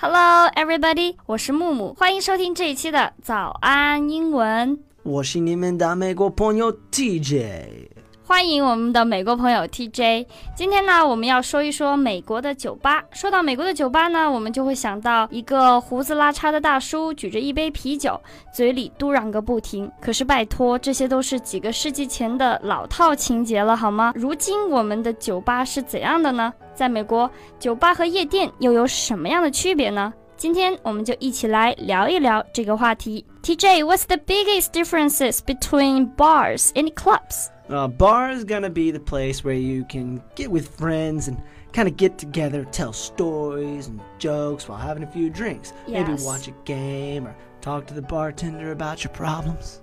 [0.00, 1.16] Hello, everybody！
[1.26, 4.78] 我是木木，欢迎收听这一期的早安英文。
[5.02, 7.88] 我是你们的美国朋友 TJ。
[8.28, 10.26] 欢迎我们的美国朋友 TJ。
[10.54, 13.02] 今天呢，我们要说一说美国的酒吧。
[13.10, 18.20] 说到美国的酒吧呢，我们就会想到一个胡子拉碴的大叔举着一杯啤酒，
[18.52, 19.90] 嘴里嘟囔个不停。
[19.98, 24.12] 可是拜托，这些都是几个世纪前的老套情节了，好吗？
[24.14, 26.52] 如今我们的酒吧是怎样的呢？
[26.74, 30.12] 在美国，酒吧和夜店又有什么样的区别呢？
[30.36, 33.24] 今天我们就一起来聊一聊这个话题。
[33.42, 37.46] TJ，what's the biggest differences between bars and clubs？
[37.67, 41.37] clubs？Uh, bar is gonna be the place where you can get with friends and
[41.73, 45.73] kind of get together, tell stories and jokes while having a few drinks.
[45.87, 46.25] Maybe Yes.
[46.25, 49.79] watch a game or talk to the bartender about your problems.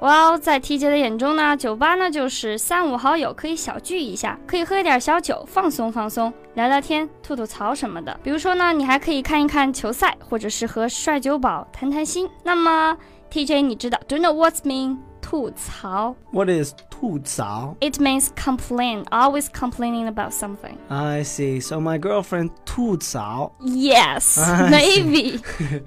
[0.00, 8.14] 哇哦，在 TJ 的眼中呢，酒吧呢就是三五好友可以小聚一下，可以喝一点小酒，放松放松，聊聊天，吐吐槽什么的。
[8.22, 12.28] 比如说呢，你还可以看一看球赛，或者是和帅酒保谈谈心。
[12.44, 12.94] 那么
[13.32, 14.98] TJ，你知道，Do you know what's mean
[15.30, 17.74] 吐槽 What is 吐槽?
[17.80, 20.76] ？It means complain, always complaining about something.
[20.88, 21.60] I see.
[21.60, 23.50] So my girlfriend 吐槽.
[23.60, 25.40] Yes, I maybe.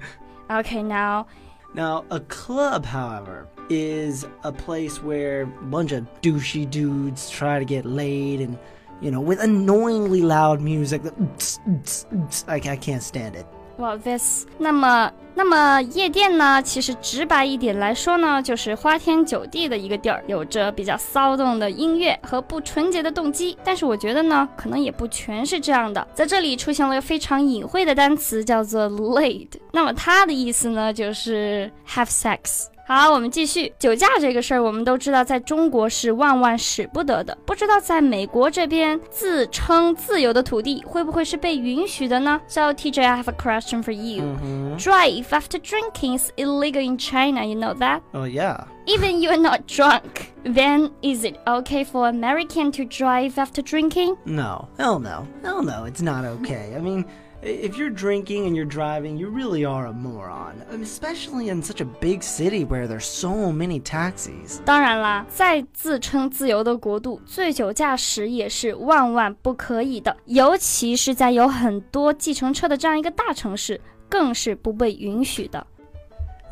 [0.50, 1.26] okay, now
[1.72, 7.64] Now, a club, however, is a place where a bunch of douchey dudes try to
[7.64, 8.58] get laid and,
[9.00, 11.14] you know, with annoyingly loud music that
[12.48, 13.46] I, I can't stand it.
[13.77, 16.61] Well, this 那么那么夜店呢？
[16.61, 23.57] 其实直白一点来说呢，就是花天酒地的一个地儿，有着比较骚动的音乐和不纯洁的动机。
[23.63, 26.07] 但是我觉得呢，可能也不全是这样的。
[26.13, 29.49] 在这里出现了一个非常隐晦的单词，叫做 laid。
[29.73, 32.67] 那么它的意思呢，就是 have sex。
[32.86, 37.38] 好，我们继续酒驾这个事儿，我们都知道，在中国是万万使不得的。
[37.46, 42.40] 不知道在美国这边自称自由的土地会不会是被允许的呢？
[42.48, 44.24] So TJ, I have a question for you.
[44.24, 44.76] Mm-hmm.
[44.78, 47.44] Drive after drinking is illegal in China.
[47.46, 48.00] You know that?
[48.12, 48.64] Oh, yeah.
[48.86, 50.32] Even you're not drunk.
[50.42, 54.16] Then is it okay for American to drive after drinking?
[54.24, 54.66] No.
[54.78, 55.28] Hell no.
[55.44, 55.84] Hell no.
[55.84, 56.74] It's not okay.
[56.74, 60.62] I mean, i- if you're drinking and you're driving, you really are a moron.
[60.70, 64.60] I mean, especially in such a big city where there's so many taxis.
[64.64, 75.66] 当然啦，在自称自由的国度，醉酒驾驶也是万万不可以的，尤其是在有很多计程车的这样一个大城市，更是不被允许的。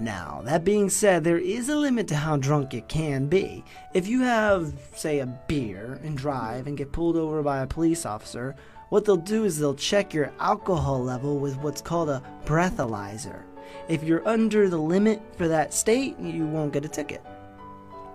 [0.00, 3.64] Now, that being said, there is a limit to how drunk it can be.
[3.92, 8.06] If you have, say, a beer and drive and get pulled over by a police
[8.06, 8.54] officer,
[8.93, 13.41] what they'll do is they'll check your alcohol level with what's called a breathalyzer.
[13.89, 17.21] If you're under the limit for that state, you won't get a ticket.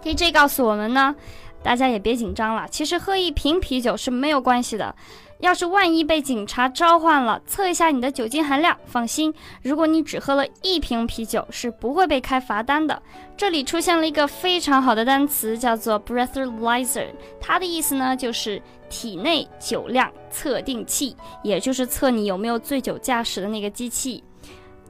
[0.05, 1.17] TJ 告诉我们呢，
[1.65, 2.69] 大家也别紧张了。
[2.71, 4.95] 其实喝一瓶啤酒是没有关系的。
[5.41, 9.33] 要是万一被警察召唤了，测一下你的酒精含量，放心，
[9.63, 13.01] 如果你只喝了一瓶啤酒，是不会被开罚单的。
[13.37, 17.07] 这里出现了一个非常好的单词，叫做 breathalyzer，
[17.41, 18.61] 它的意思呢就是
[18.91, 24.25] 体内酒量测定器，也就是测你有没有醉酒驾驶的那个机器。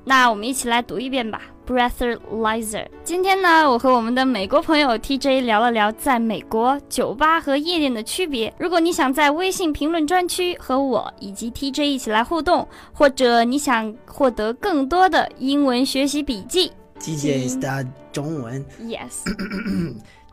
[0.09, 2.87] 那我们一起来读一遍吧，breathalyzer。
[3.05, 8.51] 今天呢，我和我们的美国朋友 TJ 聊了聊在美国酒吧和夜店的区别。
[8.59, 19.31] 如果你想在微信评论专区和我以及 TJ 一起来互动，或者你想获得更多的英文学习笔记 TJ's 的中文，，yes，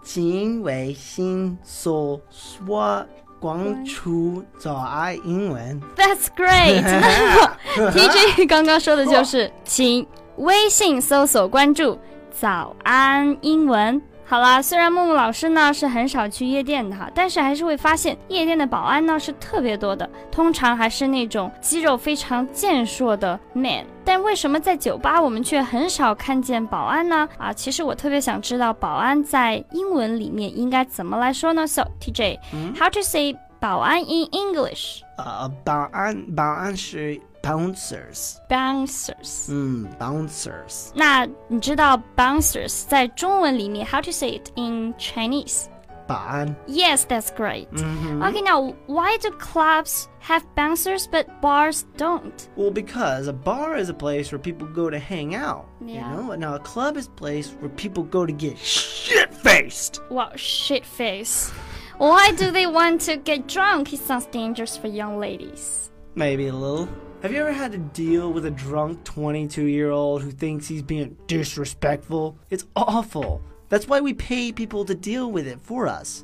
[0.06, 3.06] 请微信搜索
[3.40, 5.81] 关注早安英文。
[5.96, 6.81] That's great！
[7.78, 10.06] 那 TJ 刚刚说的就是，请
[10.38, 12.00] 微信搜索关注
[12.31, 14.01] “早安英文”。
[14.28, 23.86] 好啦，虽然木木老师呢是很少去夜店的哈，但是还是会发现夜店的保安呢是特别多的，通常还是那种肌肉非常健硕的 man。
[24.03, 27.30] 但为什么在酒吧我们却很少看见保安呢？
[27.38, 35.02] 啊，其实我特别想知道保安在英文里面应该怎么来说呢？So TJ，how to say 保安 in English？
[35.18, 39.50] 呃，保安保安是 bouncers， bouncers。
[39.50, 40.90] 嗯，bouncers。
[40.94, 45.67] 那你知道 bouncers 在中文里面 how to say it in Chinese?
[46.06, 47.69] 保安， Yes, that's great.
[47.70, 48.20] 嗯哼。
[48.20, 52.32] Okay, now why do clubs have bouncers but bars don't?
[52.56, 55.67] Well, because a bar is a place where people go to hang out.
[55.81, 56.11] Yeah.
[56.11, 60.00] You know, now a club is a place where people go to get shit faced.
[60.11, 61.52] Wow, shit face.
[61.99, 63.93] Why do they want to get drunk?
[63.93, 65.93] It sounds dangerous for young ladies.
[66.17, 66.88] Maybe a little.
[67.21, 70.81] Have you ever had to deal with a drunk 22 year old who thinks he's
[70.81, 72.38] being disrespectful?
[72.50, 73.41] It's awful.
[73.67, 76.23] That's why we pay people to deal with it for us.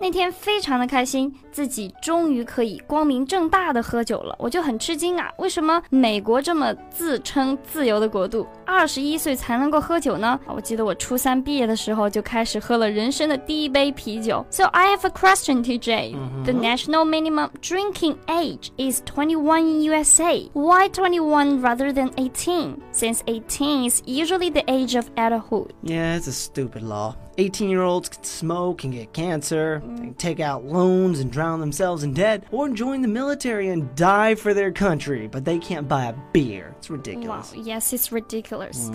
[0.00, 4.34] 那天非常的开心，自己终于可以光明正大的喝酒了。
[4.38, 10.40] 我就很吃惊啊，为什么美国这么自称自由的国度，二十一岁才能够喝酒呢？
[10.46, 14.44] 我记得我初三毕业的时候就开始喝了人生的第一杯啤酒。
[14.50, 16.14] So I have a question, TJ.
[16.44, 20.48] The national minimum drinking age is 21 in USA.
[20.54, 22.76] Why 21 rather than 18?
[22.92, 25.72] Since 18 is usually the age of adulthood.
[25.82, 27.16] Yeah, it's a stupid law.
[27.38, 31.60] 18 year olds can smoke and get cancer, they can take out loans and drown
[31.60, 35.88] themselves in debt, or join the military and die for their country, but they can't
[35.88, 36.74] buy a beer.
[36.78, 37.54] It's Wow, ridiculous.
[37.56, 38.90] yes, it's ridiculous.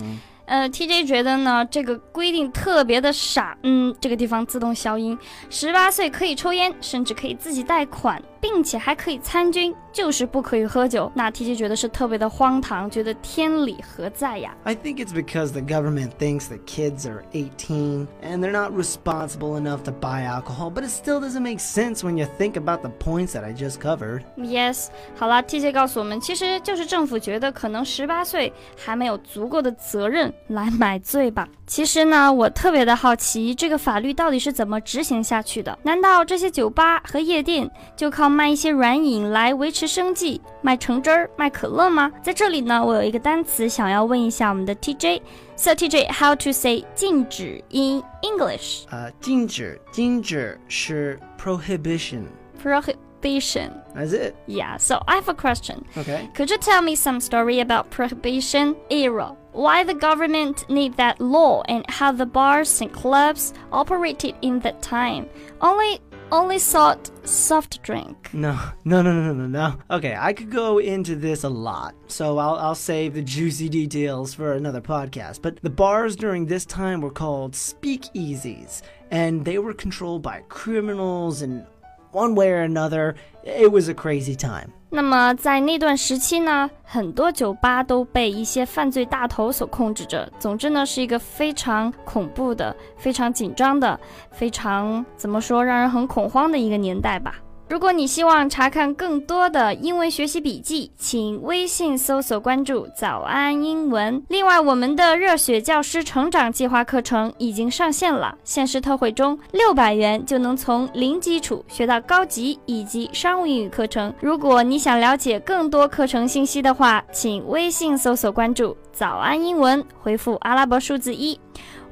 [0.46, 3.58] 呃，TJ 觉得呢，这个规定特别的傻。
[3.64, 5.18] 嗯，这个地方自动消音。
[5.50, 11.09] 十八岁可以抽烟，甚至可以自己贷款， 并且还可以参军，就是不可以喝酒。
[11.13, 18.71] 那 TJ 觉得是特别的荒唐，觉得天理何在呀？I think it's because the government thinks that kids are 18 and they're not
[18.73, 22.81] responsible enough to buy alcohol, but it still doesn't make sense when you think about
[22.81, 24.23] the points that I just covered.
[24.35, 31.47] Yes，好啦 t j 告诉我们，其实就是政府觉得可能十八岁还没有足够的责任来买醉吧。
[31.67, 35.77] 其实呢，我特别的好奇，这个法律到底是怎么执行下去的？
[35.83, 42.10] 难道这些酒吧和夜店就靠卖一些软饮来维持生计，卖橙汁儿、卖可乐吗？
[42.22, 48.86] 在这里呢，我有一个单词想要问一下我们的 TJ。So TJ, how to say 禁止 in English?
[48.90, 52.24] Uh, ginger, ginger, sure, prohibition.
[52.62, 53.70] Prohibition.
[53.94, 54.34] That's it.
[54.46, 54.76] Yeah.
[54.76, 55.84] So I have a question.
[55.96, 56.28] Okay.
[56.34, 59.34] Could you tell me some story about prohibition era?
[59.52, 64.82] Why the government need that law and how the bars and clubs operated in that
[64.82, 65.28] time?
[65.62, 66.00] Only
[66.31, 68.33] only sold soft drink.
[68.33, 69.77] No, no, no, no, no, no.
[69.89, 74.33] Okay, I could go into this a lot, so I'll, I'll save the juicy details
[74.33, 75.41] for another podcast.
[75.41, 78.81] But the bars during this time were called speakeasies,
[79.11, 81.65] and they were controlled by criminals, and
[82.11, 84.69] one way or another, it was a crazy time.
[84.93, 90.29] 那么在那段时期呢，很多酒吧都被一些犯罪大头所控制着。
[90.37, 93.97] 总之呢，是一个非常恐怖的、非常紧张的、
[94.31, 97.35] 非常怎么说让人很恐慌的一个年代吧。
[97.71, 104.21] 如果你希望查看更多的英文学习笔记，请微信搜索关注“早安英文”。
[104.27, 114.13] 另外，我们的热血教师成长计划课程已经上线了，限时特惠中，六百元就能从零基础学到高级以及商务英语课程。
[114.19, 121.39] 如果你想了解更多课程信息的话，请微信搜索关注“早安英文”，回复阿拉伯数字一。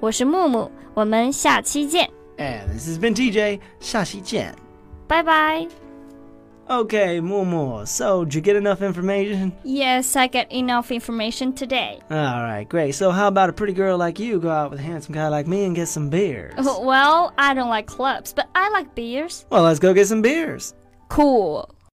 [0.01, 4.53] 我是木木，我们下期见，哎 this has been TJ, 下期见.
[5.09, 5.67] 拜拜。
[6.69, 9.51] Okay, Momo, so did you get enough information?
[9.63, 11.99] Yes, I get enough information today.
[12.11, 12.93] Alright, great.
[12.93, 15.47] So how about a pretty girl like you go out with a handsome guy like
[15.47, 16.53] me and get some beers?
[16.59, 19.47] Oh, well, I don't like clubs, but I like beers.
[19.49, 20.75] Well, let's go get some beers.
[21.07, 21.67] Cool.